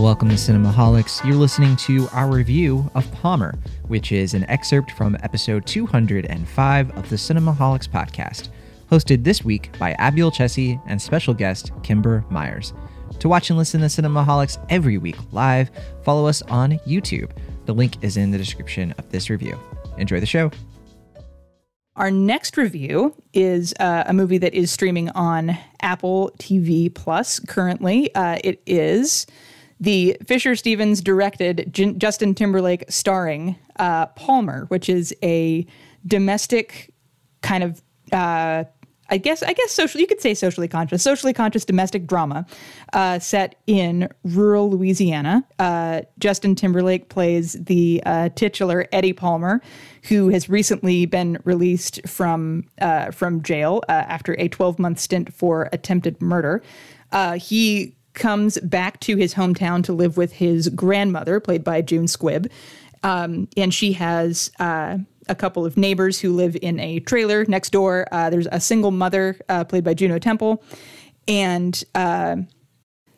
Welcome 0.00 0.30
to 0.30 0.34
Cinemaholics. 0.34 1.22
You're 1.26 1.34
listening 1.34 1.76
to 1.76 2.08
our 2.14 2.30
review 2.30 2.90
of 2.94 3.12
Palmer, 3.12 3.58
which 3.86 4.12
is 4.12 4.32
an 4.32 4.48
excerpt 4.48 4.92
from 4.92 5.14
episode 5.22 5.66
205 5.66 6.90
of 6.96 7.10
the 7.10 7.16
Cinemaholics 7.16 7.86
podcast, 7.86 8.48
hosted 8.90 9.24
this 9.24 9.44
week 9.44 9.70
by 9.78 9.92
Abby 9.92 10.22
Olcese 10.22 10.80
and 10.86 11.00
special 11.00 11.34
guest 11.34 11.70
Kimber 11.82 12.24
Myers. 12.30 12.72
To 13.18 13.28
watch 13.28 13.50
and 13.50 13.58
listen 13.58 13.82
to 13.82 13.88
Cinemaholics 13.88 14.56
every 14.70 14.96
week 14.96 15.18
live, 15.32 15.70
follow 16.02 16.26
us 16.26 16.40
on 16.42 16.78
YouTube. 16.86 17.30
The 17.66 17.74
link 17.74 18.02
is 18.02 18.16
in 18.16 18.30
the 18.30 18.38
description 18.38 18.94
of 18.96 19.10
this 19.10 19.28
review. 19.28 19.60
Enjoy 19.98 20.18
the 20.18 20.24
show. 20.24 20.50
Our 21.96 22.10
next 22.10 22.56
review 22.56 23.14
is 23.34 23.74
uh, 23.78 24.04
a 24.06 24.14
movie 24.14 24.38
that 24.38 24.54
is 24.54 24.70
streaming 24.70 25.10
on 25.10 25.58
Apple 25.82 26.32
TV 26.38 26.92
Plus 26.92 27.38
currently. 27.38 28.14
Uh, 28.14 28.38
it 28.42 28.62
is 28.64 29.26
the 29.80 30.16
Fisher 30.26 30.54
Stevens 30.54 31.00
directed 31.00 31.68
J- 31.72 31.94
Justin 31.94 32.34
Timberlake 32.34 32.84
starring 32.88 33.56
uh, 33.78 34.06
Palmer, 34.06 34.66
which 34.66 34.88
is 34.88 35.14
a 35.22 35.66
domestic 36.06 36.92
kind 37.42 37.64
of. 37.64 37.82
Uh, 38.12 38.64
I 39.12 39.18
guess 39.18 39.42
I 39.42 39.52
guess 39.54 39.72
social 39.72 40.00
you 40.00 40.06
could 40.06 40.20
say 40.20 40.34
socially 40.34 40.68
conscious, 40.68 41.02
socially 41.02 41.32
conscious 41.32 41.64
domestic 41.64 42.06
drama 42.06 42.46
uh, 42.92 43.18
set 43.18 43.56
in 43.66 44.08
rural 44.22 44.70
Louisiana. 44.70 45.44
Uh, 45.58 46.02
Justin 46.20 46.54
Timberlake 46.54 47.08
plays 47.08 47.54
the 47.54 48.00
uh, 48.06 48.28
titular 48.36 48.86
Eddie 48.92 49.12
Palmer, 49.12 49.60
who 50.04 50.28
has 50.28 50.48
recently 50.48 51.06
been 51.06 51.38
released 51.44 52.06
from 52.08 52.64
uh, 52.80 53.10
from 53.10 53.42
jail 53.42 53.82
uh, 53.88 53.92
after 53.92 54.34
a 54.38 54.48
12 54.48 54.78
month 54.78 55.00
stint 55.00 55.34
for 55.34 55.68
attempted 55.72 56.22
murder. 56.22 56.62
Uh, 57.10 57.32
he 57.32 57.96
comes 58.14 58.58
back 58.60 59.00
to 59.00 59.16
his 59.16 59.34
hometown 59.34 59.84
to 59.84 59.92
live 59.92 60.16
with 60.16 60.32
his 60.32 60.68
grandmother, 60.68 61.40
played 61.40 61.64
by 61.64 61.82
June 61.82 62.06
Squibb, 62.06 62.50
um, 63.02 63.48
and 63.56 63.72
she 63.72 63.92
has 63.94 64.50
a 64.58 65.34
couple 65.36 65.64
of 65.64 65.76
neighbors 65.76 66.20
who 66.20 66.32
live 66.32 66.56
in 66.60 66.78
a 66.80 67.00
trailer 67.00 67.44
next 67.46 67.70
door. 67.70 68.06
Uh, 68.12 68.30
there's 68.30 68.48
a 68.50 68.60
single 68.60 68.90
mother 68.90 69.38
uh, 69.48 69.64
played 69.64 69.84
by 69.84 69.94
Juno 69.94 70.18
Temple, 70.18 70.62
and 71.28 71.82
uh, 71.94 72.36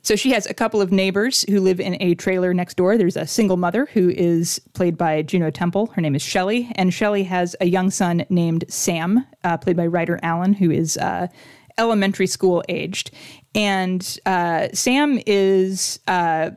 so 0.05 0.17
she 0.17 0.33
has 0.33 0.47
a 0.47 0.55
couple 0.55 0.81
of 0.81 0.91
neighbors 0.91 1.45
who 1.49 1.61
live 1.61 1.79
in 1.79 1.97
a 2.01 2.15
trailer 2.17 2.53
next 2.53 2.77
door. 2.77 2.99
There's 2.99 3.17
a 3.17 3.27
single 3.27 3.57
mother 3.57 3.87
who 3.87 4.11
is 4.11 4.61
played 4.75 4.99
by 4.99 5.23
Juno 5.23 5.51
Temple. 5.51 5.87
Her 5.89 6.01
name 6.01 6.17
is 6.17 6.23
Shelley, 6.23 6.71
and 6.75 6.93
Shelley 6.93 7.23
has 7.23 7.55
a 7.61 7.67
young 7.67 7.91
son 7.91 8.25
named 8.29 8.65
Sam, 8.69 9.25
uh, 9.45 9.57
played 9.59 9.77
by 9.77 9.87
Ryder 9.87 10.19
Allen, 10.23 10.55
who 10.55 10.73
is 10.73 10.97
uh, 10.97 11.29
elementary 11.79 12.27
school 12.27 12.63
aged. 12.69 13.11
And 13.55 14.19
uh, 14.25 14.69
Sam 14.73 15.21
is 15.27 16.01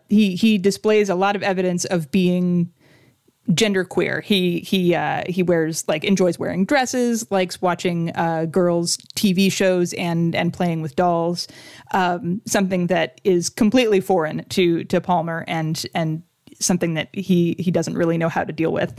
he 0.10 0.36
he 0.36 0.58
displays 0.58 1.10
a 1.10 1.16
lot 1.16 1.36
of 1.36 1.44
evidence 1.44 1.86
of 1.86 2.12
being 2.12 2.72
genderqueer. 3.50 4.24
He 4.24 4.60
he 4.60 4.96
uh, 4.96 5.24
he 5.28 5.44
wears 5.44 5.88
like 5.88 6.04
enjoys 6.04 6.40
wearing 6.40 6.66
dresses, 6.66 7.30
likes 7.32 7.62
watching 7.62 8.12
uh, 8.16 8.46
girls' 8.46 8.98
TV 9.16 9.52
shows 9.52 9.94
and 9.94 10.36
and 10.36 10.54
playing 10.54 10.82
with 10.82 10.96
dolls. 10.96 11.48
Um, 11.94 12.42
something 12.46 12.88
that 12.88 13.22
is 13.24 13.50
completely 13.50 14.02
foreign 14.02 14.46
to 14.50 14.84
to 14.86 15.02
Palmer 15.02 15.44
and 15.48 15.86
and 15.94 16.24
something 16.60 16.96
that 16.96 17.10
he 17.14 17.56
he 17.60 17.72
doesn't 17.72 17.96
really 17.96 18.18
know 18.18 18.30
how 18.30 18.44
to 18.44 18.54
deal 18.54 18.72
with. 18.72 18.94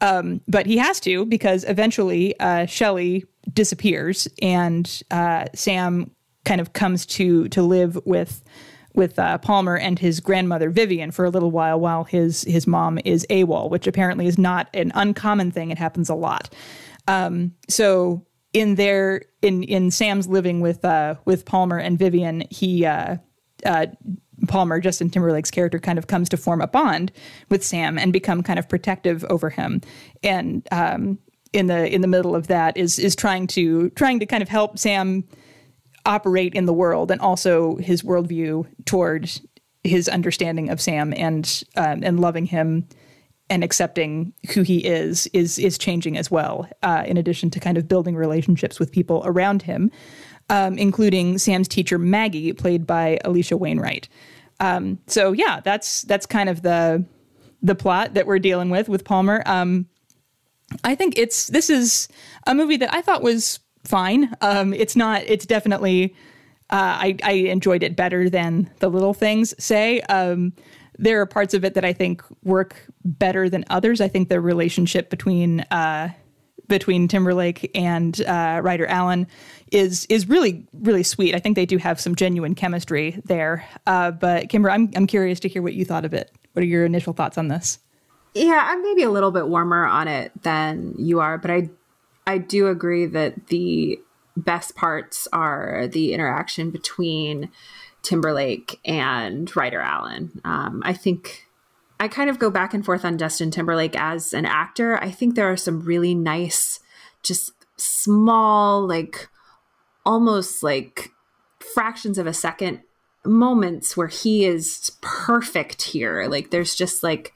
Um, 0.00 0.40
but 0.48 0.66
he 0.66 0.76
has 0.78 1.00
to 1.00 1.24
because 1.26 1.64
eventually 1.64 2.38
uh, 2.40 2.66
Shelley 2.66 3.24
disappears 3.52 4.28
and 4.42 5.02
uh, 5.10 5.46
Sam 5.54 6.10
kind 6.44 6.60
of 6.60 6.72
comes 6.72 7.06
to 7.06 7.48
to 7.48 7.62
live 7.62 7.98
with 8.04 8.44
with 8.94 9.18
uh, 9.18 9.38
Palmer 9.38 9.76
and 9.76 9.98
his 9.98 10.20
grandmother 10.20 10.70
Vivian 10.70 11.10
for 11.10 11.24
a 11.24 11.30
little 11.30 11.50
while, 11.50 11.78
while 11.78 12.04
his 12.04 12.42
his 12.42 12.66
mom 12.66 12.98
is 13.04 13.26
AWOL, 13.30 13.70
which 13.70 13.86
apparently 13.86 14.26
is 14.26 14.38
not 14.38 14.68
an 14.74 14.90
uncommon 14.94 15.50
thing. 15.50 15.70
It 15.70 15.78
happens 15.78 16.08
a 16.08 16.14
lot. 16.14 16.52
Um, 17.06 17.52
so 17.68 18.26
in 18.52 18.74
their 18.74 19.22
in 19.42 19.62
in 19.62 19.90
Sam's 19.90 20.26
living 20.26 20.60
with 20.60 20.84
uh, 20.84 21.16
with 21.24 21.44
Palmer 21.44 21.78
and 21.78 21.98
Vivian, 21.98 22.44
he 22.50 22.86
uh, 22.86 23.16
uh, 23.64 23.86
Palmer, 24.46 24.80
Justin 24.80 25.10
Timberlake's 25.10 25.50
character, 25.50 25.78
kind 25.78 25.98
of 25.98 26.06
comes 26.06 26.28
to 26.30 26.36
form 26.36 26.60
a 26.60 26.66
bond 26.66 27.12
with 27.50 27.64
Sam 27.64 27.98
and 27.98 28.12
become 28.12 28.42
kind 28.42 28.58
of 28.58 28.68
protective 28.68 29.24
over 29.30 29.50
him. 29.50 29.80
And 30.22 30.66
um, 30.72 31.18
in 31.52 31.66
the 31.66 31.92
in 31.92 32.00
the 32.00 32.08
middle 32.08 32.34
of 32.34 32.48
that 32.48 32.76
is 32.76 32.98
is 32.98 33.16
trying 33.16 33.46
to 33.48 33.90
trying 33.90 34.20
to 34.20 34.26
kind 34.26 34.42
of 34.42 34.48
help 34.48 34.78
Sam 34.78 35.24
operate 36.04 36.54
in 36.54 36.66
the 36.66 36.72
world 36.72 37.10
and 37.10 37.20
also 37.20 37.76
his 37.76 38.02
worldview 38.02 38.66
toward 38.84 39.30
his 39.82 40.08
understanding 40.08 40.70
of 40.70 40.80
Sam 40.80 41.12
and 41.16 41.64
um, 41.76 42.02
and 42.02 42.20
loving 42.20 42.46
him 42.46 42.86
and 43.48 43.62
accepting 43.62 44.32
who 44.54 44.62
he 44.62 44.78
is 44.78 45.26
is 45.28 45.58
is 45.58 45.78
changing 45.78 46.16
as 46.16 46.30
well. 46.30 46.68
Uh, 46.82 47.04
in 47.06 47.16
addition 47.16 47.50
to 47.50 47.60
kind 47.60 47.78
of 47.78 47.88
building 47.88 48.16
relationships 48.16 48.78
with 48.78 48.92
people 48.92 49.22
around 49.24 49.62
him, 49.62 49.90
um, 50.50 50.76
including 50.78 51.38
Sam's 51.38 51.68
teacher 51.68 51.98
Maggie, 51.98 52.52
played 52.52 52.86
by 52.86 53.18
Alisha 53.24 53.58
Wainwright. 53.58 54.08
Um, 54.60 54.98
so 55.06 55.32
yeah, 55.32 55.60
that's 55.60 56.02
that's 56.02 56.26
kind 56.26 56.48
of 56.48 56.62
the 56.62 57.04
the 57.62 57.74
plot 57.74 58.14
that 58.14 58.26
we're 58.26 58.38
dealing 58.38 58.70
with 58.70 58.88
with 58.88 59.04
Palmer. 59.04 59.42
Um, 59.46 59.86
I 60.84 60.94
think 60.94 61.18
it's 61.18 61.48
this 61.48 61.70
is 61.70 62.08
a 62.46 62.54
movie 62.54 62.76
that 62.78 62.92
I 62.92 63.02
thought 63.02 63.22
was 63.22 63.60
fine. 63.84 64.34
Um, 64.40 64.72
it's 64.74 64.96
not. 64.96 65.22
It's 65.26 65.46
definitely. 65.46 66.14
Uh, 66.68 66.98
I 66.98 67.16
I 67.22 67.32
enjoyed 67.32 67.82
it 67.82 67.94
better 67.94 68.28
than 68.28 68.70
the 68.80 68.88
little 68.88 69.14
things 69.14 69.54
say. 69.62 70.00
Um, 70.02 70.52
there 70.98 71.20
are 71.20 71.26
parts 71.26 71.54
of 71.54 71.64
it 71.64 71.74
that 71.74 71.84
I 71.84 71.92
think 71.92 72.22
work 72.42 72.86
better 73.04 73.48
than 73.48 73.64
others. 73.70 74.00
I 74.00 74.08
think 74.08 74.28
the 74.28 74.40
relationship 74.40 75.10
between 75.10 75.60
uh, 75.70 76.08
between 76.68 77.08
Timberlake 77.08 77.70
and 77.74 78.20
uh, 78.22 78.60
Ryder 78.62 78.86
Allen 78.86 79.26
is 79.72 80.06
is 80.08 80.28
really 80.28 80.66
really 80.72 81.02
sweet. 81.02 81.34
I 81.34 81.38
think 81.38 81.56
they 81.56 81.66
do 81.66 81.78
have 81.78 82.00
some 82.00 82.14
genuine 82.14 82.54
chemistry 82.54 83.20
there. 83.24 83.66
Uh, 83.86 84.10
but 84.10 84.48
Kimber, 84.48 84.70
I'm 84.70 84.90
I'm 84.94 85.06
curious 85.06 85.40
to 85.40 85.48
hear 85.48 85.62
what 85.62 85.74
you 85.74 85.84
thought 85.84 86.04
of 86.04 86.14
it. 86.14 86.30
What 86.52 86.62
are 86.62 86.66
your 86.66 86.84
initial 86.84 87.12
thoughts 87.12 87.38
on 87.38 87.48
this? 87.48 87.78
Yeah, 88.34 88.66
I'm 88.68 88.82
maybe 88.82 89.02
a 89.02 89.10
little 89.10 89.30
bit 89.30 89.48
warmer 89.48 89.86
on 89.86 90.08
it 90.08 90.30
than 90.42 90.94
you 90.98 91.20
are, 91.20 91.38
but 91.38 91.50
I 91.50 91.70
I 92.26 92.38
do 92.38 92.68
agree 92.68 93.06
that 93.06 93.46
the 93.46 93.98
best 94.36 94.76
parts 94.76 95.26
are 95.32 95.88
the 95.88 96.12
interaction 96.12 96.70
between 96.70 97.50
Timberlake 98.02 98.78
and 98.84 99.54
Ryder 99.56 99.80
Allen. 99.80 100.40
Um, 100.44 100.82
I 100.84 100.92
think 100.92 101.45
I 101.98 102.08
kind 102.08 102.28
of 102.28 102.38
go 102.38 102.50
back 102.50 102.74
and 102.74 102.84
forth 102.84 103.04
on 103.04 103.18
Justin 103.18 103.50
Timberlake 103.50 103.96
as 103.96 104.32
an 104.32 104.44
actor. 104.44 105.02
I 105.02 105.10
think 105.10 105.34
there 105.34 105.50
are 105.50 105.56
some 105.56 105.80
really 105.80 106.14
nice, 106.14 106.80
just 107.22 107.52
small, 107.76 108.86
like 108.86 109.28
almost 110.04 110.62
like 110.62 111.10
fractions 111.58 112.18
of 112.18 112.26
a 112.26 112.34
second 112.34 112.80
moments 113.24 113.96
where 113.96 114.08
he 114.08 114.44
is 114.44 114.92
perfect 115.00 115.82
here. 115.82 116.26
Like 116.28 116.50
there's 116.50 116.74
just 116.74 117.02
like 117.02 117.32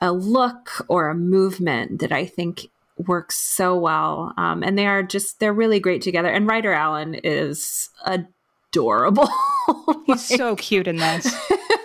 a 0.00 0.12
look 0.12 0.84
or 0.88 1.08
a 1.08 1.14
movement 1.14 2.00
that 2.00 2.12
I 2.12 2.26
think 2.26 2.68
works 2.96 3.36
so 3.36 3.76
well. 3.76 4.32
Um, 4.36 4.62
and 4.62 4.78
they 4.78 4.86
are 4.86 5.02
just, 5.02 5.40
they're 5.40 5.52
really 5.52 5.80
great 5.80 6.02
together. 6.02 6.28
And 6.28 6.46
Ryder 6.46 6.72
Allen 6.72 7.14
is 7.24 7.90
adorable. 8.04 9.28
He's 10.06 10.30
like, 10.30 10.38
so 10.38 10.56
cute 10.56 10.86
in 10.86 10.96
this. 10.96 11.34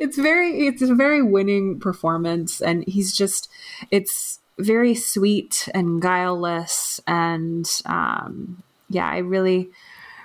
it's 0.00 0.16
very, 0.16 0.66
it's 0.66 0.82
a 0.82 0.94
very 0.94 1.22
winning 1.22 1.80
performance. 1.80 2.60
And 2.60 2.84
he's 2.86 3.16
just, 3.16 3.48
it's 3.90 4.40
very 4.58 4.94
sweet 4.94 5.68
and 5.74 6.00
guileless. 6.00 7.00
And 7.06 7.68
um, 7.86 8.62
yeah, 8.90 9.08
I 9.08 9.18
really, 9.18 9.70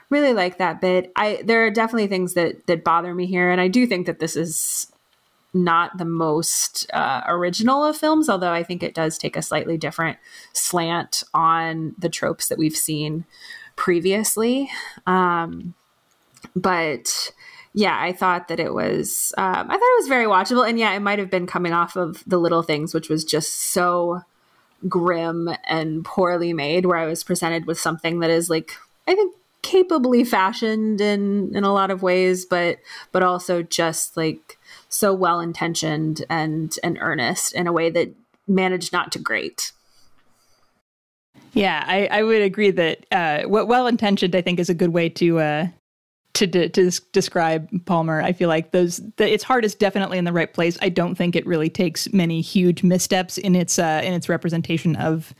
really 0.10 0.34
like 0.34 0.58
that 0.58 0.82
bit. 0.82 1.12
I, 1.16 1.42
there 1.44 1.66
are 1.66 1.72
definitely 1.72 2.08
things 2.08 2.34
that, 2.34 2.68
that 2.68 2.84
bother 2.84 3.14
me 3.14 3.26
here. 3.26 3.52
And 3.52 3.62
I 3.62 3.68
do 3.68 3.86
think 3.88 4.06
that 4.06 4.20
this 4.20 4.36
is 4.36 4.92
not 5.54 5.98
the 5.98 6.06
most 6.06 6.90
uh, 6.94 7.22
original 7.28 7.84
of 7.84 7.98
films, 7.98 8.30
although 8.30 8.52
I 8.52 8.64
think 8.64 8.84
it 8.84 8.94
does 8.94 9.18
take 9.18 9.36
a 9.36 9.42
slightly 9.42 9.78
different 9.78 10.18
slant 10.54 11.24
on 11.34 11.96
the 11.98 12.10
tropes 12.10 12.50
that 12.50 12.58
we've 12.58 12.76
seen 12.76 13.26
previously. 13.76 14.70
Um, 15.08 15.74
but 16.56 17.32
yeah, 17.74 17.98
I 18.00 18.12
thought 18.12 18.48
that 18.48 18.60
it 18.60 18.74
was, 18.74 19.34
um, 19.38 19.70
I 19.70 19.74
thought 19.74 19.76
it 19.76 20.02
was 20.02 20.08
very 20.08 20.26
watchable. 20.26 20.68
And 20.68 20.80
yeah, 20.80 20.94
it 20.94 21.02
might 21.02 21.20
have 21.20 21.30
been 21.30 21.48
coming 21.48 21.74
off 21.74 21.96
of 21.96 22.24
The 22.26 22.40
Little 22.40 22.64
Things, 22.64 22.94
which 22.94 23.10
was 23.10 23.24
just 23.24 23.54
so 23.54 24.22
grim 24.88 25.50
and 25.68 26.04
poorly 26.04 26.54
made, 26.54 26.86
where 26.86 26.98
I 26.98 27.06
was 27.06 27.24
presented 27.24 27.66
with 27.66 27.80
something 27.80 28.20
that 28.20 28.30
is 28.30 28.50
like, 28.50 28.72
I 29.08 29.16
think 29.16 29.34
capably 29.64 30.24
fashioned 30.24 31.02
in 31.02 31.54
in 31.54 31.66
a 31.66 31.74
lot 31.74 31.92
of 31.92 32.02
ways 32.02 32.46
but 32.46 32.78
but 33.12 33.22
also 33.22 33.62
just 33.62 34.16
like 34.16 34.58
so 34.88 35.14
well 35.14 35.42
intentioned 35.42 36.24
and 36.30 36.78
and 36.84 36.98
earnest 37.02 37.54
in 37.54 37.68
a 37.68 37.74
way 37.74 37.90
that 37.90 38.14
managed 38.48 38.94
not 38.94 39.12
to 39.12 39.20
grate. 39.20 39.74
Yeah, 41.54 41.84
I, 41.86 42.08
I 42.08 42.24
would 42.24 42.42
agree 42.42 42.72
that 42.72 43.06
uh, 43.12 43.44
well 43.48 43.88
intentioned 43.88 44.36
I 44.36 44.42
think 44.42 44.60
is 44.60 44.70
a 44.70 44.74
good 44.74 44.94
way 44.94 45.10
to 45.10 45.40
uh, 45.40 45.68
to, 46.38 46.48
to, 46.48 46.70
to 46.70 46.92
describe 47.12 47.70
Palmer. 47.86 48.22
I 48.22 48.34
feel 48.34 48.50
like 48.50 48.72
those 48.72 48.98
the, 49.18 49.32
its 49.32 49.44
heart 49.44 49.66
is 49.66 49.76
definitely 49.76 50.18
in 50.18 50.26
the 50.26 50.34
right 50.34 50.52
place. 50.52 50.78
I 50.82 50.90
don't 50.90 51.16
think 51.16 51.36
it 51.36 51.46
really 51.46 51.70
takes 51.70 52.12
many 52.14 52.42
huge 52.42 52.84
missteps 52.84 53.38
in 53.38 53.56
its 53.56 53.80
uh, 53.80 54.02
in 54.04 54.14
its 54.14 54.30
representation 54.30 54.96
of 54.96 55.34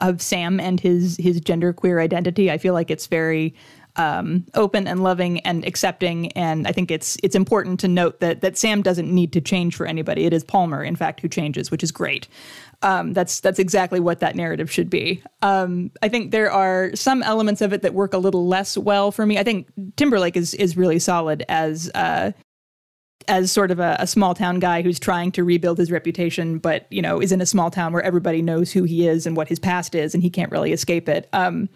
of 0.00 0.22
Sam 0.22 0.60
and 0.60 0.80
his 0.80 1.16
his 1.16 1.40
genderqueer 1.40 2.02
identity. 2.02 2.50
I 2.50 2.58
feel 2.58 2.74
like 2.74 2.90
it's 2.90 3.06
very 3.06 3.54
um, 3.96 4.44
open 4.54 4.88
and 4.88 5.02
loving 5.02 5.40
and 5.40 5.64
accepting. 5.64 6.32
And 6.32 6.66
I 6.66 6.72
think 6.72 6.90
it's 6.90 7.16
it's 7.22 7.36
important 7.36 7.80
to 7.80 7.88
note 7.88 8.20
that 8.20 8.40
that 8.40 8.56
Sam 8.56 8.82
doesn't 8.82 9.12
need 9.12 9.32
to 9.32 9.40
change 9.40 9.76
for 9.76 9.86
anybody. 9.86 10.24
It 10.24 10.32
is 10.32 10.44
Palmer, 10.44 10.82
in 10.82 10.96
fact, 10.96 11.20
who 11.20 11.28
changes, 11.28 11.70
which 11.70 11.82
is 11.82 11.92
great. 11.92 12.28
Um, 12.84 13.14
that's 13.14 13.40
that's 13.40 13.58
exactly 13.58 13.98
what 13.98 14.20
that 14.20 14.36
narrative 14.36 14.70
should 14.70 14.90
be. 14.90 15.22
Um, 15.40 15.90
I 16.02 16.08
think 16.10 16.32
there 16.32 16.52
are 16.52 16.94
some 16.94 17.22
elements 17.22 17.62
of 17.62 17.72
it 17.72 17.80
that 17.80 17.94
work 17.94 18.12
a 18.12 18.18
little 18.18 18.46
less 18.46 18.76
well 18.76 19.10
for 19.10 19.24
me. 19.24 19.38
I 19.38 19.42
think 19.42 19.68
Timberlake 19.96 20.36
is 20.36 20.52
is 20.54 20.76
really 20.76 20.98
solid 20.98 21.44
as 21.48 21.90
uh, 21.94 22.32
as 23.26 23.50
sort 23.50 23.70
of 23.70 23.80
a, 23.80 23.96
a, 23.98 24.06
small 24.06 24.34
town 24.34 24.58
guy 24.58 24.82
who's 24.82 25.00
trying 25.00 25.32
to 25.32 25.44
rebuild 25.44 25.78
his 25.78 25.90
reputation, 25.90 26.58
but 26.58 26.86
you 26.90 27.00
know 27.00 27.22
is 27.22 27.32
in 27.32 27.40
a 27.40 27.46
small 27.46 27.70
town 27.70 27.94
where 27.94 28.02
everybody 28.02 28.42
knows 28.42 28.70
who 28.70 28.82
he 28.82 29.08
is 29.08 29.26
and 29.26 29.34
what 29.34 29.48
his 29.48 29.58
past 29.58 29.94
is, 29.94 30.12
and 30.12 30.22
he 30.22 30.28
can't 30.28 30.52
really 30.52 30.72
escape 30.72 31.08
it. 31.08 31.26
Um, 31.32 31.70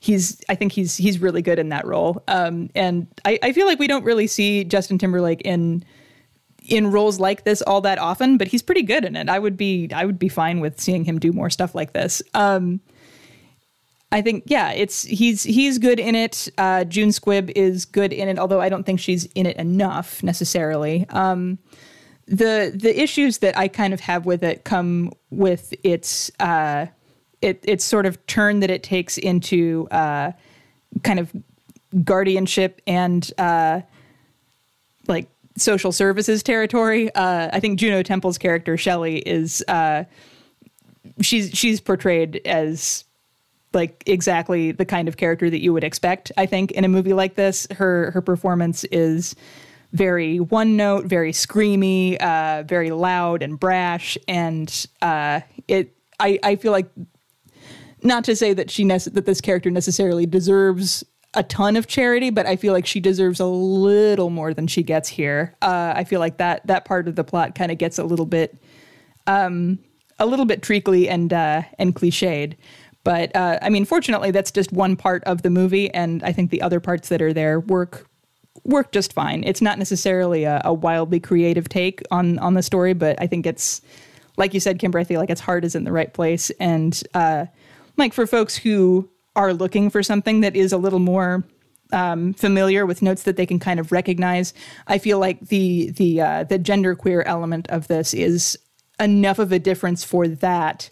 he's 0.00 0.42
I 0.50 0.56
think 0.56 0.72
he's 0.72 0.94
he's 0.94 1.20
really 1.20 1.40
good 1.40 1.58
in 1.58 1.70
that 1.70 1.86
role. 1.86 2.22
Um, 2.28 2.68
and 2.74 3.06
I, 3.24 3.38
I 3.42 3.52
feel 3.54 3.66
like 3.66 3.78
we 3.78 3.86
don't 3.86 4.04
really 4.04 4.26
see 4.26 4.64
Justin 4.64 4.98
Timberlake 4.98 5.40
in 5.40 5.86
in 6.66 6.90
roles 6.90 7.18
like 7.18 7.44
this 7.44 7.62
all 7.62 7.80
that 7.82 7.98
often, 7.98 8.36
but 8.36 8.48
he's 8.48 8.62
pretty 8.62 8.82
good 8.82 9.04
in 9.04 9.16
it. 9.16 9.28
I 9.28 9.38
would 9.38 9.56
be 9.56 9.88
I 9.92 10.04
would 10.04 10.18
be 10.18 10.28
fine 10.28 10.60
with 10.60 10.80
seeing 10.80 11.04
him 11.04 11.18
do 11.18 11.32
more 11.32 11.50
stuff 11.50 11.74
like 11.74 11.92
this. 11.92 12.22
Um, 12.34 12.80
I 14.12 14.22
think 14.22 14.44
yeah, 14.46 14.72
it's 14.72 15.04
he's 15.04 15.42
he's 15.44 15.78
good 15.78 16.00
in 16.00 16.14
it. 16.14 16.48
Uh, 16.58 16.84
June 16.84 17.10
Squibb 17.10 17.52
is 17.54 17.84
good 17.84 18.12
in 18.12 18.28
it, 18.28 18.38
although 18.38 18.60
I 18.60 18.68
don't 18.68 18.84
think 18.84 19.00
she's 19.00 19.26
in 19.34 19.46
it 19.46 19.56
enough 19.56 20.22
necessarily. 20.22 21.06
Um, 21.10 21.58
the 22.26 22.72
the 22.74 23.00
issues 23.00 23.38
that 23.38 23.56
I 23.56 23.68
kind 23.68 23.94
of 23.94 24.00
have 24.00 24.26
with 24.26 24.42
it 24.42 24.64
come 24.64 25.12
with 25.30 25.74
its 25.84 26.30
uh, 26.40 26.86
it 27.40 27.64
it's 27.66 27.84
sort 27.84 28.06
of 28.06 28.24
turn 28.26 28.60
that 28.60 28.70
it 28.70 28.82
takes 28.82 29.16
into 29.16 29.86
uh, 29.90 30.32
kind 31.02 31.18
of 31.18 31.32
guardianship 32.04 32.80
and 32.86 33.30
uh, 33.38 33.80
like 35.06 35.28
social 35.60 35.92
services 35.92 36.42
territory. 36.42 37.14
Uh, 37.14 37.50
I 37.52 37.60
think 37.60 37.78
Juno 37.78 38.02
Temple's 38.02 38.38
character 38.38 38.76
Shelley 38.76 39.18
is 39.18 39.64
uh, 39.68 40.04
she's 41.20 41.50
she's 41.50 41.80
portrayed 41.80 42.40
as 42.44 43.04
like 43.72 44.02
exactly 44.06 44.72
the 44.72 44.84
kind 44.84 45.08
of 45.08 45.16
character 45.16 45.48
that 45.48 45.60
you 45.60 45.72
would 45.72 45.84
expect. 45.84 46.32
I 46.36 46.46
think 46.46 46.72
in 46.72 46.84
a 46.84 46.88
movie 46.88 47.12
like 47.12 47.34
this, 47.34 47.66
her 47.72 48.10
her 48.10 48.20
performance 48.20 48.84
is 48.84 49.34
very 49.92 50.38
one 50.38 50.76
note, 50.76 51.06
very 51.06 51.32
screamy, 51.32 52.16
uh, 52.20 52.62
very 52.64 52.90
loud 52.90 53.42
and 53.42 53.58
brash, 53.58 54.16
and 54.28 54.86
uh, 55.02 55.40
it. 55.68 55.96
I, 56.18 56.38
I 56.42 56.56
feel 56.56 56.72
like 56.72 56.90
not 58.02 58.24
to 58.24 58.36
say 58.36 58.52
that 58.52 58.70
she 58.70 58.84
nece- 58.84 59.12
that 59.14 59.24
this 59.24 59.40
character 59.40 59.70
necessarily 59.70 60.26
deserves 60.26 61.02
a 61.34 61.42
ton 61.42 61.76
of 61.76 61.86
charity, 61.86 62.30
but 62.30 62.46
I 62.46 62.56
feel 62.56 62.72
like 62.72 62.86
she 62.86 63.00
deserves 63.00 63.38
a 63.38 63.46
little 63.46 64.30
more 64.30 64.52
than 64.52 64.66
she 64.66 64.82
gets 64.82 65.08
here. 65.08 65.54
Uh, 65.62 65.92
I 65.94 66.04
feel 66.04 66.20
like 66.20 66.38
that 66.38 66.66
that 66.66 66.84
part 66.84 67.06
of 67.06 67.16
the 67.16 67.24
plot 67.24 67.54
kind 67.54 67.70
of 67.70 67.78
gets 67.78 67.98
a 67.98 68.04
little 68.04 68.26
bit, 68.26 68.56
um, 69.26 69.78
a 70.18 70.26
little 70.26 70.44
bit 70.44 70.62
treacly 70.62 71.08
and 71.08 71.32
uh, 71.32 71.62
and 71.78 71.94
cliched. 71.94 72.56
But 73.04 73.34
uh, 73.34 73.58
I 73.62 73.70
mean, 73.70 73.84
fortunately, 73.84 74.30
that's 74.30 74.50
just 74.50 74.72
one 74.72 74.96
part 74.96 75.22
of 75.24 75.42
the 75.42 75.50
movie, 75.50 75.92
and 75.94 76.22
I 76.22 76.32
think 76.32 76.50
the 76.50 76.62
other 76.62 76.80
parts 76.80 77.08
that 77.08 77.22
are 77.22 77.32
there 77.32 77.60
work 77.60 78.06
work 78.64 78.92
just 78.92 79.12
fine. 79.12 79.44
It's 79.44 79.62
not 79.62 79.78
necessarily 79.78 80.44
a, 80.44 80.60
a 80.64 80.74
wildly 80.74 81.20
creative 81.20 81.68
take 81.68 82.02
on 82.10 82.38
on 82.40 82.54
the 82.54 82.62
story, 82.62 82.92
but 82.92 83.20
I 83.20 83.28
think 83.28 83.46
it's 83.46 83.80
like 84.36 84.52
you 84.52 84.60
said, 84.60 84.80
Kimber. 84.80 84.98
I 84.98 85.04
feel 85.04 85.20
like 85.20 85.30
its 85.30 85.40
heart 85.40 85.64
is 85.64 85.76
in 85.76 85.84
the 85.84 85.92
right 85.92 86.12
place, 86.12 86.50
and 86.58 87.00
uh, 87.14 87.46
like 87.96 88.12
for 88.12 88.26
folks 88.26 88.56
who 88.56 89.08
are 89.40 89.54
looking 89.54 89.88
for 89.88 90.02
something 90.02 90.42
that 90.42 90.54
is 90.54 90.72
a 90.72 90.76
little 90.76 90.98
more 90.98 91.44
um, 91.92 92.34
familiar 92.34 92.84
with 92.84 93.02
notes 93.02 93.22
that 93.24 93.36
they 93.36 93.46
can 93.46 93.58
kind 93.58 93.80
of 93.80 93.90
recognize, 93.90 94.52
I 94.86 94.98
feel 94.98 95.18
like 95.18 95.40
the 95.48 95.90
the 95.92 96.20
uh, 96.20 96.44
the 96.44 96.58
genderqueer 96.58 97.22
element 97.24 97.68
of 97.68 97.88
this 97.88 98.12
is 98.14 98.58
enough 99.00 99.38
of 99.38 99.50
a 99.50 99.58
difference 99.58 100.04
for 100.04 100.28
that 100.28 100.90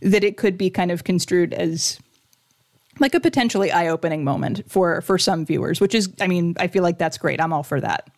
that 0.00 0.24
it 0.24 0.38
could 0.38 0.56
be 0.56 0.70
kind 0.70 0.90
of 0.90 1.04
construed 1.04 1.52
as 1.52 2.00
like 3.00 3.14
a 3.14 3.20
potentially 3.20 3.70
eye-opening 3.70 4.24
moment 4.24 4.62
for 4.66 5.02
for 5.02 5.18
some 5.18 5.44
viewers 5.44 5.78
which 5.78 5.94
is 5.94 6.08
i 6.22 6.26
mean 6.26 6.54
i 6.58 6.66
feel 6.66 6.82
like 6.82 6.98
that's 6.98 7.18
great. 7.18 7.40
I'm 7.40 7.52
all 7.52 7.62
for 7.62 7.80
that. 7.80 8.08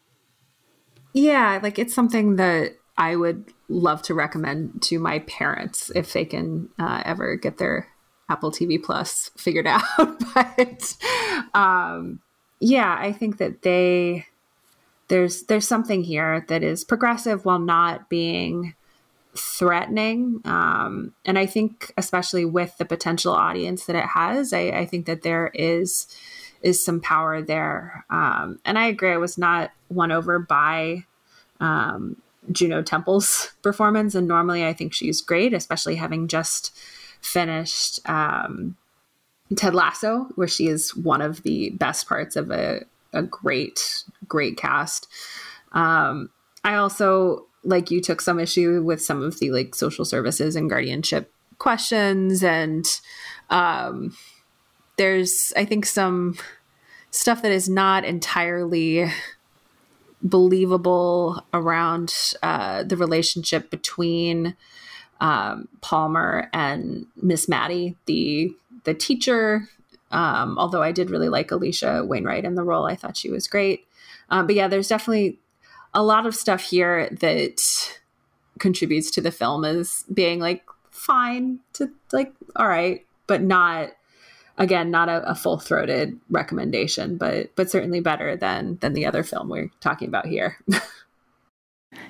Yeah 1.12 1.58
like 1.60 1.78
it's 1.78 1.92
something 1.92 2.36
that 2.36 2.76
i 2.96 3.16
would 3.16 3.52
love 3.68 4.00
to 4.02 4.14
recommend 4.14 4.80
to 4.82 5.00
my 5.00 5.18
parents 5.20 5.90
if 5.96 6.12
they 6.12 6.24
can 6.24 6.68
uh, 6.78 7.02
ever 7.04 7.34
get 7.34 7.58
their 7.58 7.88
Apple 8.32 8.50
TV 8.50 8.82
Plus 8.82 9.30
figured 9.36 9.66
out. 9.68 9.82
but 10.34 10.96
um, 11.54 12.20
yeah, 12.60 12.96
I 12.98 13.12
think 13.12 13.38
that 13.38 13.62
they 13.62 14.26
there's 15.08 15.44
there's 15.44 15.68
something 15.68 16.02
here 16.02 16.44
that 16.48 16.62
is 16.62 16.84
progressive 16.84 17.44
while 17.44 17.58
not 17.58 18.08
being 18.08 18.74
threatening. 19.34 20.40
Um, 20.44 21.14
and 21.24 21.38
I 21.38 21.46
think 21.46 21.92
especially 21.96 22.44
with 22.44 22.76
the 22.78 22.84
potential 22.84 23.32
audience 23.32 23.86
that 23.86 23.96
it 23.96 24.04
has, 24.04 24.52
I, 24.52 24.68
I 24.68 24.86
think 24.86 25.06
that 25.06 25.22
there 25.22 25.50
is 25.54 26.06
is 26.62 26.84
some 26.84 27.00
power 27.00 27.42
there. 27.42 28.04
Um, 28.08 28.60
and 28.64 28.78
I 28.78 28.86
agree, 28.86 29.12
I 29.12 29.16
was 29.16 29.36
not 29.36 29.72
won 29.90 30.12
over 30.12 30.38
by 30.38 31.04
um, 31.60 32.16
Juno 32.50 32.82
Temple's 32.82 33.52
performance. 33.62 34.14
And 34.14 34.28
normally 34.28 34.64
I 34.64 34.72
think 34.72 34.92
she's 34.92 35.20
great, 35.20 35.52
especially 35.52 35.96
having 35.96 36.28
just 36.28 36.76
finished 37.22 38.00
um, 38.08 38.76
Ted 39.56 39.74
Lasso, 39.74 40.28
where 40.34 40.48
she 40.48 40.66
is 40.66 40.94
one 40.94 41.22
of 41.22 41.42
the 41.42 41.70
best 41.70 42.06
parts 42.06 42.36
of 42.36 42.50
a, 42.50 42.84
a 43.12 43.22
great, 43.22 44.04
great 44.28 44.56
cast. 44.56 45.08
Um, 45.72 46.30
I 46.64 46.74
also, 46.74 47.46
like 47.64 47.90
you, 47.90 48.00
took 48.00 48.20
some 48.20 48.38
issue 48.38 48.82
with 48.82 49.00
some 49.00 49.22
of 49.22 49.38
the 49.38 49.50
like 49.50 49.74
social 49.74 50.04
services 50.04 50.56
and 50.56 50.68
guardianship 50.68 51.32
questions, 51.58 52.42
and 52.42 52.86
um, 53.50 54.16
there's, 54.96 55.52
I 55.56 55.64
think, 55.64 55.86
some 55.86 56.36
stuff 57.10 57.42
that 57.42 57.52
is 57.52 57.68
not 57.68 58.04
entirely 58.04 59.10
believable 60.22 61.44
around 61.52 62.34
uh, 62.42 62.84
the 62.84 62.96
relationship 62.96 63.70
between 63.70 64.56
um, 65.22 65.68
Palmer 65.80 66.50
and 66.52 67.06
Miss 67.16 67.48
Maddie, 67.48 67.96
the 68.06 68.54
the 68.84 68.92
teacher. 68.92 69.68
Um, 70.10 70.58
although 70.58 70.82
I 70.82 70.92
did 70.92 71.10
really 71.10 71.28
like 71.30 71.48
Alisha 71.48 72.06
Wainwright 72.06 72.44
in 72.44 72.56
the 72.56 72.64
role, 72.64 72.86
I 72.86 72.96
thought 72.96 73.16
she 73.16 73.30
was 73.30 73.46
great. 73.46 73.86
Um, 74.28 74.46
but 74.46 74.56
yeah, 74.56 74.68
there's 74.68 74.88
definitely 74.88 75.38
a 75.94 76.02
lot 76.02 76.26
of 76.26 76.34
stuff 76.34 76.62
here 76.62 77.08
that 77.20 77.62
contributes 78.58 79.10
to 79.12 79.20
the 79.20 79.30
film 79.30 79.64
as 79.64 80.04
being 80.12 80.40
like 80.40 80.64
fine 80.90 81.60
to 81.74 81.90
like 82.12 82.34
all 82.56 82.68
right, 82.68 83.06
but 83.28 83.42
not 83.42 83.90
again 84.58 84.90
not 84.90 85.08
a, 85.08 85.22
a 85.30 85.36
full 85.36 85.58
throated 85.58 86.18
recommendation, 86.30 87.16
but 87.16 87.54
but 87.54 87.70
certainly 87.70 88.00
better 88.00 88.36
than 88.36 88.76
than 88.80 88.92
the 88.92 89.06
other 89.06 89.22
film 89.22 89.48
we're 89.48 89.70
talking 89.80 90.08
about 90.08 90.26
here. 90.26 90.58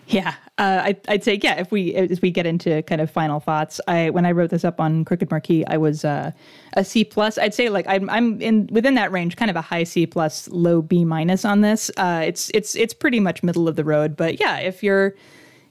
Yeah, 0.06 0.34
uh, 0.58 0.82
I, 0.84 0.96
I'd 1.08 1.24
say 1.24 1.38
yeah. 1.42 1.54
If 1.54 1.70
we 1.70 1.94
as 1.94 2.20
we 2.20 2.30
get 2.30 2.44
into 2.44 2.82
kind 2.82 3.00
of 3.00 3.10
final 3.10 3.40
thoughts, 3.40 3.80
I 3.86 4.10
when 4.10 4.26
I 4.26 4.32
wrote 4.32 4.50
this 4.50 4.64
up 4.64 4.80
on 4.80 5.04
Crooked 5.04 5.30
Marquee, 5.30 5.64
I 5.66 5.76
was 5.76 6.04
uh, 6.04 6.32
a 6.74 6.84
C 6.84 7.04
plus. 7.04 7.38
I'd 7.38 7.54
say 7.54 7.68
like 7.68 7.86
I'm 7.88 8.10
I'm 8.10 8.40
in 8.42 8.68
within 8.72 8.94
that 8.96 9.12
range, 9.12 9.36
kind 9.36 9.50
of 9.50 9.56
a 9.56 9.60
high 9.60 9.84
C 9.84 10.06
plus, 10.06 10.48
low 10.48 10.82
B 10.82 11.04
minus 11.04 11.44
on 11.44 11.60
this. 11.60 11.90
Uh, 11.96 12.22
it's 12.26 12.50
it's 12.50 12.74
it's 12.74 12.92
pretty 12.92 13.20
much 13.20 13.42
middle 13.42 13.68
of 13.68 13.76
the 13.76 13.84
road. 13.84 14.16
But 14.16 14.40
yeah, 14.40 14.58
if 14.58 14.82
you're 14.82 15.14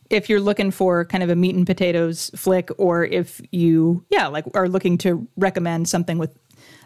if 0.09 0.29
you're 0.29 0.41
looking 0.41 0.71
for 0.71 1.05
kind 1.05 1.23
of 1.23 1.29
a 1.29 1.35
meat 1.35 1.55
and 1.55 1.67
potatoes 1.67 2.31
flick, 2.35 2.69
or 2.77 3.03
if 3.03 3.41
you 3.51 4.05
yeah 4.09 4.27
like 4.27 4.45
are 4.53 4.69
looking 4.69 4.97
to 4.99 5.27
recommend 5.35 5.89
something 5.89 6.17
with 6.17 6.37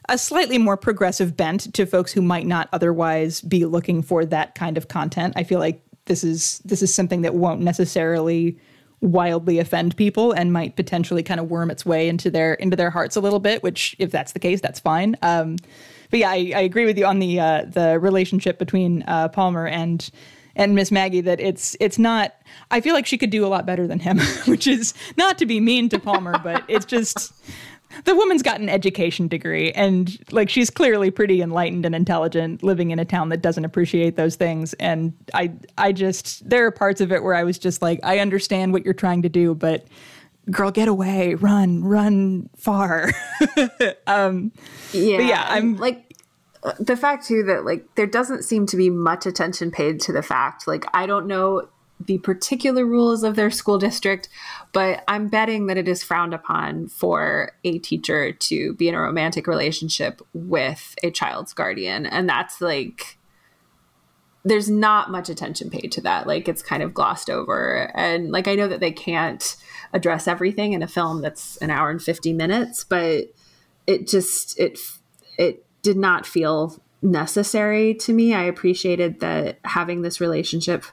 a 0.08 0.18
slightly 0.18 0.58
more 0.58 0.78
progressive 0.78 1.36
bent 1.36 1.74
to 1.74 1.86
folks 1.86 2.12
who 2.12 2.22
might 2.22 2.46
not 2.46 2.70
otherwise 2.72 3.42
be 3.42 3.66
looking 3.66 4.02
for 4.02 4.26
that 4.26 4.56
kind 4.56 4.78
of 4.78 4.88
content, 4.88 5.34
I 5.36 5.44
feel 5.44 5.60
like 5.60 5.82
this 6.06 6.24
is 6.24 6.60
this 6.66 6.82
is 6.82 6.94
something 6.94 7.22
that 7.22 7.36
won't 7.36 7.62
necessarily 7.62 8.58
wildly 9.02 9.60
offend 9.60 9.96
people 9.98 10.32
and 10.32 10.52
might 10.52 10.76
potentially 10.76 11.24
kind 11.24 11.40
of 11.40 11.50
worm 11.50 11.70
its 11.70 11.86
way 11.86 12.08
into 12.08 12.30
their 12.30 12.54
into 12.56 12.76
their 12.76 12.90
hearts 12.90 13.16
a 13.16 13.22
little 13.22 13.40
bit. 13.40 13.64
Which, 13.64 13.96
if 14.00 14.12
that's 14.12 14.32
the 14.32 14.40
case, 14.40 14.62
that's 14.62 14.80
fine. 14.80 15.16
Um, 15.22 15.58
but 16.10 16.20
yeah, 16.20 16.30
I, 16.30 16.54
I, 16.56 16.62
agree 16.62 16.86
with 16.86 16.98
you 16.98 17.06
on 17.06 17.20
the 17.20 17.40
uh, 17.40 17.66
the 17.68 18.00
relationship 18.00 18.60
between 18.60 19.04
uh, 19.04 19.30
Palmer 19.30 19.68
and 19.68 20.10
and 20.56 20.76
Miss 20.76 20.92
Maggie 20.92 21.22
that 21.22 21.40
it's 21.40 21.76
it's 21.80 21.98
not. 21.98 22.34
I 22.72 22.82
feel 22.82 22.94
like 22.94 23.06
she 23.06 23.18
could 23.18 23.30
do 23.30 23.46
a 23.46 23.50
lot 23.50 23.66
better 23.66 23.88
than 23.88 24.00
him, 24.00 24.20
which 24.46 24.68
is 24.68 24.94
not 25.18 25.38
to 25.40 25.46
be 25.46 25.60
mean 25.60 25.90
to 25.90 26.00
Palmer, 26.00 26.40
but 26.44 26.64
it's 26.68 26.86
just 26.86 27.34
the 28.04 28.16
woman's 28.16 28.42
got 28.42 28.60
an 28.60 28.70
education 28.70 29.28
degree 29.28 29.72
and 29.72 30.18
like 30.32 30.50
she's 30.50 30.70
clearly 30.70 31.12
pretty 31.12 31.42
enlightened 31.42 31.86
and 31.86 31.96
intelligent 31.96 32.64
living 32.64 32.92
in 32.92 33.00
a 33.00 33.06
town 33.06 33.30
that 33.30 33.42
doesn't 33.42 33.66
appreciate 33.66 34.16
those 34.16 34.36
things. 34.36 34.74
And 34.76 35.14
i 35.34 35.52
i 35.78 35.92
just 35.92 36.48
there 36.48 36.66
are 36.66 36.72
parts 36.72 37.02
of 37.02 37.12
it 37.12 37.24
where 37.24 37.34
i 37.34 37.44
was 37.44 37.58
just 37.58 37.82
like 37.82 38.00
i 38.04 38.20
understand 38.20 38.74
what 38.74 38.84
you're 38.86 38.94
trying 38.94 39.22
to 39.22 39.30
do 39.30 39.56
but 39.56 39.88
girl 40.52 40.72
get 40.72 40.88
away. 40.88 41.36
Run 41.36 41.84
run 41.84 42.50
far. 42.56 43.12
Um 44.08 44.52
yeah 44.92 45.20
yeah 45.20 45.46
i'm 45.50 45.78
like 45.78 46.16
the 46.80 46.98
fact 46.98 47.28
too 47.28 47.44
that 47.44 47.66
like 47.66 47.96
there 47.96 48.08
doesn't 48.08 48.44
seem 48.44 48.66
to 48.68 48.78
be 48.78 48.90
much 48.90 49.26
attention 49.26 49.72
paid 49.72 50.00
to 50.02 50.12
the 50.12 50.22
fact. 50.22 50.68
Like 50.68 50.86
i 50.94 51.06
don't 51.06 51.28
know 51.28 51.68
the 52.00 52.18
particular 52.20 52.86
rules 52.86 53.24
of 53.24 53.36
their 53.36 53.50
school 53.50 53.78
district, 53.78 54.30
but 54.74 55.04
I'm 55.08 55.28
betting 55.28 55.68
that 55.68 55.78
it 55.78 55.88
is 55.88 56.04
frowned 56.04 56.34
upon 56.34 56.88
for 56.90 57.54
a 57.64 57.80
teacher 57.80 58.34
to 58.34 58.74
be 58.74 58.90
in 58.90 58.96
a 58.96 59.02
romantic 59.02 59.48
relationship 59.48 60.22
with 60.34 60.96
a 61.04 61.12
child's 61.12 61.54
guardian. 61.54 62.06
And 62.06 62.28
that's 62.28 62.60
like, 62.60 63.18
there's 64.44 64.70
not 64.70 65.10
much 65.10 65.30
attention 65.30 65.70
paid 65.70 65.92
to 65.94 66.02
that. 66.02 66.28
Like, 66.28 66.48
it's 66.48 66.62
kind 66.62 66.84
of 66.84 66.94
glossed 66.94 67.30
over. 67.30 67.92
And 67.96 68.32
like, 68.32 68.48
I 68.48 68.56
know 68.56 68.68
that 68.68 68.82
they 68.82 68.92
can't 68.92 69.56
address 69.94 70.28
everything 70.28 70.74
in 70.74 70.84
a 70.84 70.88
film 70.88 71.22
that's 71.22 71.58
an 71.58 71.72
hour 71.72 71.90
and 71.90 72.02
50 72.02 72.34
minutes, 72.34 72.84
but 72.84 73.32
it 73.88 74.08
just, 74.08 74.60
it, 74.60 74.80
it 75.38 75.66
did 75.82 75.98
not 75.98 76.26
feel 76.26 76.80
necessary 77.02 77.94
to 77.94 78.14
me. 78.14 78.34
I 78.34 78.44
appreciated 78.44 79.22
that 79.22 79.60
having 79.64 80.02
this 80.02 80.20
relationship 80.20 80.84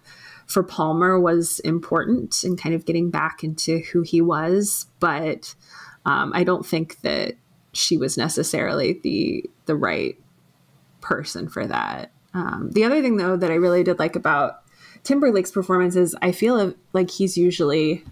for 0.46 0.62
Palmer 0.62 1.18
was 1.18 1.60
important 1.60 2.44
in 2.44 2.56
kind 2.56 2.74
of 2.74 2.84
getting 2.84 3.10
back 3.10 3.42
into 3.42 3.80
who 3.92 4.02
he 4.02 4.20
was, 4.20 4.86
but 5.00 5.54
um, 6.04 6.32
I 6.34 6.44
don't 6.44 6.66
think 6.66 7.00
that 7.02 7.34
she 7.72 7.96
was 7.96 8.18
necessarily 8.18 9.00
the 9.02 9.48
the 9.66 9.76
right 9.76 10.18
person 11.00 11.48
for 11.48 11.66
that. 11.66 12.10
Um, 12.34 12.70
the 12.72 12.84
other 12.84 13.02
thing, 13.02 13.16
though, 13.16 13.36
that 13.36 13.50
I 13.50 13.54
really 13.54 13.84
did 13.84 13.98
like 13.98 14.16
about 14.16 14.62
Timberlake's 15.04 15.50
performance 15.50 15.96
is 15.96 16.16
I 16.22 16.32
feel 16.32 16.74
like 16.92 17.10
he's 17.10 17.36
usually 17.36 18.04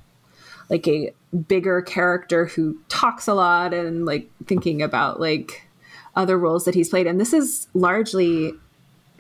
like 0.69 0.87
a 0.87 1.13
bigger 1.49 1.83
character 1.83 2.47
who 2.47 2.79
talks 2.89 3.27
a 3.27 3.35
lot 3.35 3.75
and 3.75 4.07
like 4.07 4.31
thinking 4.47 4.83
about 4.83 5.21
like 5.21 5.69
other 6.17 6.39
roles 6.39 6.65
that 6.65 6.75
he's 6.75 6.89
played, 6.89 7.07
and 7.07 7.21
this 7.21 7.33
is 7.33 7.69
largely 7.75 8.55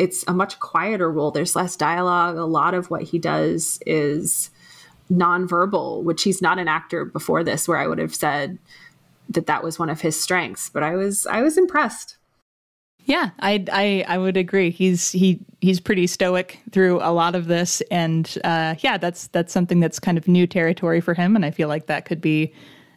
it's 0.01 0.25
a 0.27 0.33
much 0.33 0.59
quieter 0.61 1.11
role. 1.11 1.31
There's 1.31 1.55
less 1.55 1.77
dialogue. 1.77 2.37
A 2.37 2.45
lot 2.45 2.73
of 2.73 2.91
what 2.91 3.03
he 3.03 3.19
does 3.19 3.79
is 3.85 4.51
nonverbal, 5.13 6.03
which 6.03 6.23
he's 6.23 6.41
not 6.41 6.59
an 6.59 6.69
actor 6.69 7.05
before 7.05 7.45
this, 7.45 7.69
where 7.69 7.77
I 7.77 7.87
would 7.87 7.99
have 7.99 8.15
said 8.15 8.59
that 9.29 9.47
that 9.47 9.63
was 9.63 9.79
one 9.79 9.91
of 9.91 10.01
his 10.01 10.19
strengths. 10.19 10.71
But 10.71 10.83
I 10.83 10.97
was 10.97 11.27
I 11.27 11.43
was 11.43 11.59
impressed. 11.59 12.17
Yeah, 13.05 13.31
I, 13.41 13.65
I 13.71 14.05
I 14.09 14.19
would 14.19 14.39
agree. 14.39 14.71
He's 14.71 15.13
he 15.13 15.39
he's 15.61 15.81
pretty 15.81 16.07
stoic 16.07 16.59
through 16.73 17.01
a 17.03 17.13
lot 17.13 17.35
of 17.35 17.47
this, 17.47 17.83
and 17.91 18.39
uh, 18.43 18.77
yeah, 18.79 18.97
that's 18.97 19.27
that's 19.29 19.53
something 19.53 19.81
that's 19.81 19.99
kind 19.99 20.17
of 20.17 20.27
new 20.27 20.47
territory 20.47 21.03
for 21.03 21.13
him, 21.13 21.37
and 21.37 21.45
I 21.45 21.51
feel 21.51 21.69
like 21.69 21.87
that 21.87 22.07
could 22.07 22.23
be 22.23 22.55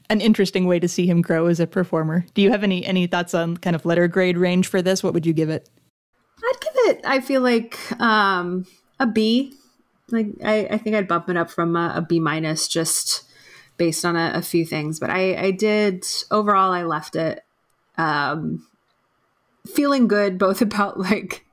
an 0.10 0.22
interesting 0.22 0.68
way 0.68 0.80
to 0.80 0.88
see 0.88 1.06
him 1.06 1.22
grow 1.22 1.48
as 1.48 1.60
a 1.60 1.68
performer. 1.68 2.26
Do 2.34 2.42
you 2.42 2.52
have 2.52 2.64
any 2.64 2.86
any 2.86 3.08
thoughts 3.08 3.34
on 3.34 3.58
kind 3.58 3.76
of 3.76 3.86
letter 3.86 4.08
grade 4.08 4.38
range 4.38 4.68
for 4.68 4.82
this? 4.82 5.04
What 5.04 5.14
would 5.14 5.26
you 5.26 5.34
give 5.34 5.50
it? 5.50 5.70
It. 6.86 7.02
I 7.06 7.22
feel 7.22 7.42
like 7.42 7.78
um, 8.00 8.66
a 9.00 9.08
B. 9.08 9.54
Like 10.10 10.28
I, 10.44 10.68
I 10.72 10.78
think 10.78 10.96
I'd 10.96 11.08
bump 11.08 11.30
it 11.30 11.38
up 11.38 11.50
from 11.50 11.76
a, 11.76 11.94
a 11.96 12.02
B 12.02 12.20
minus 12.20 12.68
just 12.68 13.24
based 13.78 14.06
on 14.06 14.16
a, 14.16 14.34
a, 14.36 14.42
few 14.42 14.66
things. 14.66 15.00
But 15.00 15.10
I, 15.10 15.36
I 15.36 15.52
did 15.52 16.06
overall. 16.30 16.72
I 16.72 16.84
left 16.84 17.16
it 17.16 17.44
um, 17.98 18.68
feeling 19.66 20.08
good, 20.08 20.38
both 20.38 20.62
about 20.68 21.00
like 21.00 21.46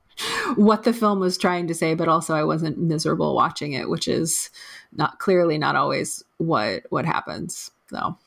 what 0.56 0.84
the 0.84 0.92
film 0.92 1.20
was 1.20 1.38
trying 1.38 1.66
to 1.68 1.74
say, 1.74 1.94
but 1.94 2.08
also 2.08 2.34
I 2.34 2.44
wasn't 2.44 2.78
miserable 2.78 3.34
watching 3.34 3.72
it, 3.72 3.88
which 3.88 4.08
is 4.08 4.50
not 4.92 5.18
clearly 5.18 5.58
not 5.58 5.76
always 5.76 6.24
what 6.38 6.84
what 6.90 7.06
happens. 7.06 7.70
So 7.88 8.18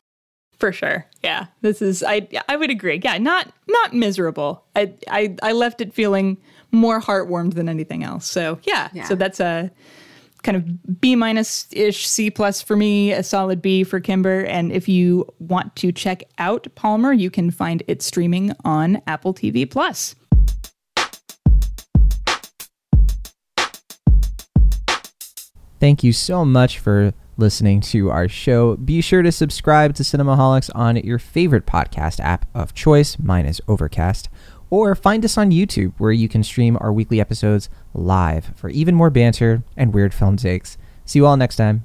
for 0.58 0.72
sure. 0.72 1.06
Yeah. 1.22 1.46
This 1.60 1.82
is 1.82 2.02
I 2.02 2.28
I 2.48 2.56
would 2.56 2.70
agree. 2.70 3.00
Yeah, 3.02 3.18
not 3.18 3.52
not 3.68 3.92
miserable. 3.92 4.64
I 4.74 4.92
I 5.08 5.36
I 5.42 5.52
left 5.52 5.80
it 5.80 5.92
feeling 5.92 6.38
more 6.72 7.00
heartwarmed 7.00 7.54
than 7.54 7.68
anything 7.68 8.04
else. 8.04 8.28
So, 8.28 8.58
yeah. 8.64 8.88
yeah. 8.92 9.04
So 9.04 9.14
that's 9.14 9.40
a 9.40 9.70
kind 10.42 10.56
of 10.56 11.00
B 11.00 11.16
minus 11.16 11.66
ish 11.72 12.06
C 12.06 12.30
plus 12.30 12.60
for 12.60 12.76
me, 12.76 13.12
a 13.12 13.22
solid 13.22 13.62
B 13.62 13.82
for 13.82 13.98
Kimber. 13.98 14.44
And 14.44 14.70
if 14.70 14.88
you 14.88 15.26
want 15.38 15.74
to 15.76 15.90
check 15.90 16.22
out 16.38 16.66
Palmer, 16.74 17.12
you 17.12 17.30
can 17.30 17.50
find 17.50 17.82
it 17.88 18.02
streaming 18.02 18.52
on 18.64 19.00
Apple 19.06 19.32
TV 19.32 19.68
Plus. 19.68 20.14
Thank 25.80 26.02
you 26.04 26.12
so 26.12 26.44
much 26.44 26.78
for 26.78 27.12
listening 27.36 27.80
to 27.80 28.10
our 28.10 28.28
show. 28.28 28.76
Be 28.76 29.00
sure 29.00 29.22
to 29.22 29.32
subscribe 29.32 29.94
to 29.94 30.02
Cinemaholics 30.02 30.70
on 30.74 30.96
your 30.96 31.18
favorite 31.18 31.66
podcast 31.66 32.20
app 32.20 32.46
of 32.54 32.74
choice. 32.74 33.18
Mine 33.18 33.46
is 33.46 33.60
Overcast. 33.68 34.28
Or 34.70 34.94
find 34.94 35.24
us 35.24 35.38
on 35.38 35.50
YouTube, 35.50 35.92
where 35.98 36.12
you 36.12 36.28
can 36.28 36.42
stream 36.42 36.76
our 36.80 36.92
weekly 36.92 37.20
episodes 37.20 37.68
live 37.92 38.52
for 38.56 38.70
even 38.70 38.94
more 38.94 39.10
banter 39.10 39.62
and 39.76 39.94
weird 39.94 40.14
film 40.14 40.36
takes. 40.36 40.76
See 41.04 41.18
you 41.18 41.26
all 41.26 41.36
next 41.36 41.56
time. 41.56 41.84